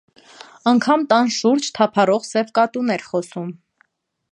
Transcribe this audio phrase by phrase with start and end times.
[0.71, 3.55] Անգամ տան շուրջ թափառող սև կատուն էր խոսում։